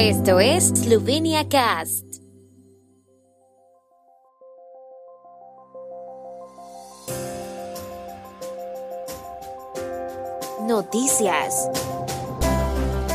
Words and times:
Esto 0.00 0.38
es 0.38 0.68
Slovenia 0.68 1.48
Cast. 1.48 2.04
Noticias. 10.68 11.68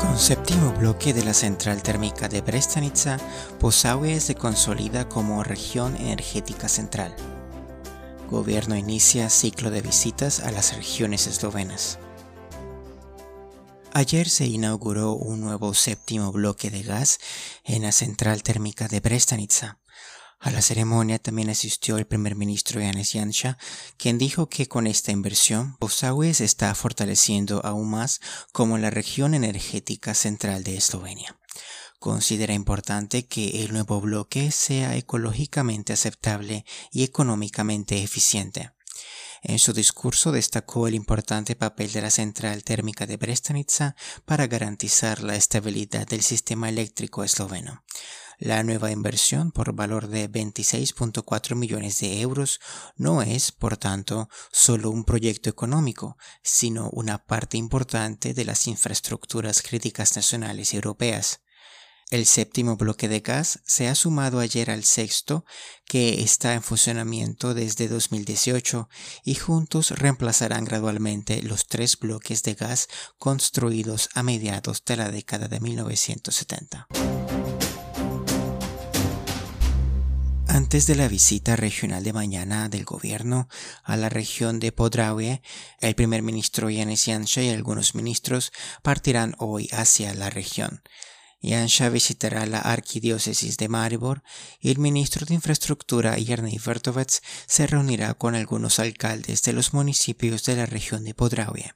Con 0.00 0.18
séptimo 0.18 0.72
bloque 0.72 1.14
de 1.14 1.24
la 1.24 1.32
central 1.32 1.80
térmica 1.80 2.28
de 2.28 2.40
Brestanica, 2.40 3.18
Posaue 3.60 4.18
se 4.18 4.34
consolida 4.34 5.08
como 5.08 5.44
región 5.44 5.94
energética 5.94 6.66
central. 6.66 7.14
Gobierno 8.28 8.74
inicia 8.74 9.30
ciclo 9.30 9.70
de 9.70 9.80
visitas 9.80 10.40
a 10.40 10.50
las 10.50 10.74
regiones 10.74 11.28
eslovenas. 11.28 12.00
Ayer 13.96 14.28
se 14.28 14.46
inauguró 14.46 15.12
un 15.12 15.40
nuevo 15.40 15.72
séptimo 15.72 16.32
bloque 16.32 16.68
de 16.68 16.82
gas 16.82 17.20
en 17.62 17.82
la 17.82 17.92
central 17.92 18.42
térmica 18.42 18.88
de 18.88 18.98
Brestanica. 18.98 19.78
A 20.40 20.50
la 20.50 20.62
ceremonia 20.62 21.20
también 21.20 21.48
asistió 21.48 21.96
el 21.96 22.04
primer 22.04 22.34
ministro 22.34 22.80
Janis 22.80 23.12
Janša, 23.12 23.56
quien 23.96 24.18
dijo 24.18 24.48
que 24.48 24.66
con 24.66 24.88
esta 24.88 25.12
inversión, 25.12 25.76
Posaue 25.76 26.34
se 26.34 26.44
está 26.44 26.74
fortaleciendo 26.74 27.64
aún 27.64 27.88
más 27.88 28.20
como 28.50 28.78
la 28.78 28.90
región 28.90 29.32
energética 29.32 30.14
central 30.14 30.64
de 30.64 30.76
Eslovenia. 30.76 31.38
Considera 32.00 32.52
importante 32.52 33.28
que 33.28 33.62
el 33.62 33.72
nuevo 33.72 34.00
bloque 34.00 34.50
sea 34.50 34.96
ecológicamente 34.96 35.92
aceptable 35.92 36.64
y 36.90 37.04
económicamente 37.04 38.02
eficiente. 38.02 38.72
En 39.46 39.58
su 39.58 39.74
discurso 39.74 40.32
destacó 40.32 40.88
el 40.88 40.94
importante 40.94 41.54
papel 41.54 41.92
de 41.92 42.00
la 42.00 42.10
central 42.10 42.64
térmica 42.64 43.06
de 43.06 43.18
Brestanica 43.18 43.94
para 44.24 44.46
garantizar 44.46 45.22
la 45.22 45.36
estabilidad 45.36 46.06
del 46.06 46.22
sistema 46.22 46.70
eléctrico 46.70 47.22
esloveno. 47.22 47.84
La 48.38 48.62
nueva 48.62 48.90
inversión 48.90 49.52
por 49.52 49.74
valor 49.74 50.08
de 50.08 50.30
26.4 50.30 51.56
millones 51.56 52.00
de 52.00 52.22
euros 52.22 52.58
no 52.96 53.20
es, 53.20 53.52
por 53.52 53.76
tanto, 53.76 54.30
solo 54.50 54.90
un 54.90 55.04
proyecto 55.04 55.50
económico, 55.50 56.16
sino 56.42 56.88
una 56.90 57.26
parte 57.26 57.58
importante 57.58 58.32
de 58.32 58.46
las 58.46 58.66
infraestructuras 58.66 59.60
críticas 59.60 60.16
nacionales 60.16 60.72
y 60.72 60.76
europeas. 60.76 61.42
El 62.10 62.26
séptimo 62.26 62.76
bloque 62.76 63.08
de 63.08 63.20
gas 63.20 63.60
se 63.64 63.88
ha 63.88 63.94
sumado 63.94 64.40
ayer 64.40 64.70
al 64.70 64.84
sexto, 64.84 65.44
que 65.86 66.22
está 66.22 66.54
en 66.54 66.62
funcionamiento 66.62 67.54
desde 67.54 67.88
2018, 67.88 68.88
y 69.24 69.34
juntos 69.34 69.90
reemplazarán 69.90 70.64
gradualmente 70.64 71.42
los 71.42 71.66
tres 71.66 71.98
bloques 71.98 72.42
de 72.42 72.54
gas 72.54 72.88
construidos 73.18 74.10
a 74.14 74.22
mediados 74.22 74.84
de 74.84 74.96
la 74.96 75.10
década 75.10 75.48
de 75.48 75.60
1970. 75.60 76.88
Antes 80.46 80.86
de 80.86 80.94
la 80.94 81.08
visita 81.08 81.56
regional 81.56 82.04
de 82.04 82.12
mañana 82.12 82.68
del 82.68 82.84
gobierno 82.84 83.48
a 83.82 83.96
la 83.96 84.08
región 84.08 84.60
de 84.60 84.72
Podraue, 84.72 85.42
el 85.80 85.94
primer 85.96 86.22
ministro 86.22 86.70
Yanis 86.70 87.06
Janša 87.06 87.42
y 87.42 87.48
algunos 87.48 87.96
ministros 87.96 88.52
partirán 88.82 89.34
hoy 89.38 89.68
hacia 89.72 90.14
la 90.14 90.30
región. 90.30 90.82
Janša 91.44 91.90
visitará 91.90 92.46
la 92.46 92.58
arquidiócesis 92.58 93.58
de 93.58 93.68
Maribor 93.68 94.22
y 94.60 94.70
el 94.70 94.78
ministro 94.78 95.26
de 95.26 95.34
Infraestructura 95.34 96.16
Yerny 96.16 96.58
Vertovec 96.58 97.20
se 97.46 97.66
reunirá 97.66 98.14
con 98.14 98.34
algunos 98.34 98.78
alcaldes 98.78 99.42
de 99.42 99.52
los 99.52 99.74
municipios 99.74 100.44
de 100.44 100.56
la 100.56 100.66
región 100.66 101.04
de 101.04 101.12
Podraue. 101.12 101.74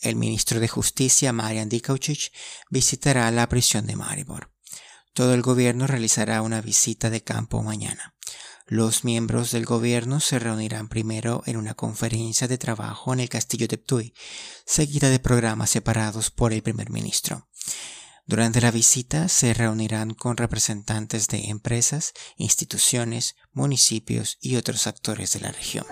El 0.00 0.16
ministro 0.16 0.60
de 0.60 0.68
Justicia 0.68 1.32
Marian 1.32 1.68
Dikaucic 1.68 2.32
visitará 2.70 3.30
la 3.30 3.48
prisión 3.48 3.86
de 3.86 3.96
Maribor. 3.96 4.50
Todo 5.12 5.34
el 5.34 5.42
gobierno 5.42 5.86
realizará 5.86 6.40
una 6.40 6.60
visita 6.60 7.10
de 7.10 7.22
campo 7.22 7.62
mañana. 7.62 8.14
Los 8.66 9.04
miembros 9.04 9.52
del 9.52 9.64
gobierno 9.64 10.20
se 10.20 10.38
reunirán 10.38 10.88
primero 10.88 11.42
en 11.46 11.56
una 11.56 11.74
conferencia 11.74 12.48
de 12.48 12.58
trabajo 12.58 13.12
en 13.12 13.20
el 13.20 13.28
castillo 13.28 13.68
de 13.68 13.78
Ptui, 13.78 14.14
seguida 14.64 15.08
de 15.08 15.20
programas 15.20 15.70
separados 15.70 16.30
por 16.30 16.52
el 16.52 16.62
primer 16.62 16.90
ministro. 16.90 17.48
Durante 18.28 18.60
la 18.60 18.72
visita 18.72 19.28
se 19.28 19.54
reunirán 19.54 20.12
con 20.12 20.36
representantes 20.36 21.28
de 21.28 21.44
empresas, 21.48 22.12
instituciones, 22.36 23.36
municipios 23.52 24.36
y 24.40 24.56
otros 24.56 24.88
actores 24.88 25.32
de 25.34 25.40
la 25.40 25.52
región. 25.52 25.86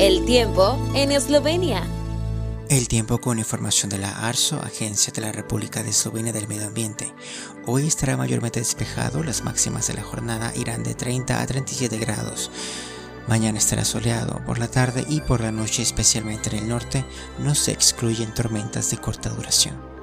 El 0.00 0.24
tiempo 0.26 0.76
en 0.96 1.12
Eslovenia. 1.12 1.86
El 2.68 2.88
tiempo 2.88 3.20
con 3.20 3.38
información 3.38 3.90
de 3.90 3.98
la 3.98 4.26
ARSO, 4.26 4.60
Agencia 4.60 5.12
de 5.12 5.20
la 5.20 5.30
República 5.30 5.84
de 5.84 5.90
Eslovenia 5.90 6.32
del 6.32 6.48
Medio 6.48 6.66
Ambiente. 6.66 7.14
Hoy 7.64 7.86
estará 7.86 8.16
mayormente 8.16 8.58
despejado, 8.58 9.22
las 9.22 9.44
máximas 9.44 9.86
de 9.86 9.94
la 9.94 10.02
jornada 10.02 10.52
irán 10.56 10.82
de 10.82 10.96
30 10.96 11.40
a 11.40 11.46
37 11.46 11.96
grados. 11.98 12.50
Mañana 13.26 13.58
estará 13.58 13.84
soleado 13.84 14.42
por 14.44 14.58
la 14.58 14.68
tarde 14.68 15.04
y 15.08 15.20
por 15.20 15.40
la 15.40 15.50
noche, 15.50 15.82
especialmente 15.82 16.50
en 16.50 16.62
el 16.62 16.68
norte, 16.68 17.04
no 17.38 17.54
se 17.54 17.72
excluyen 17.72 18.34
tormentas 18.34 18.90
de 18.90 18.98
corta 18.98 19.30
duración. 19.30 19.93